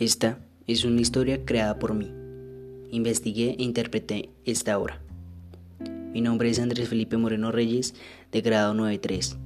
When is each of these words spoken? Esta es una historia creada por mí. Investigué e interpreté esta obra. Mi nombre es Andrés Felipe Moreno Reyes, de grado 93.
Esta 0.00 0.38
es 0.66 0.86
una 0.86 1.02
historia 1.02 1.44
creada 1.44 1.78
por 1.78 1.92
mí. 1.92 2.10
Investigué 2.90 3.54
e 3.58 3.62
interpreté 3.62 4.30
esta 4.46 4.78
obra. 4.78 5.02
Mi 6.14 6.22
nombre 6.22 6.48
es 6.48 6.58
Andrés 6.58 6.88
Felipe 6.88 7.18
Moreno 7.18 7.52
Reyes, 7.52 7.94
de 8.32 8.40
grado 8.40 8.72
93. 8.72 9.36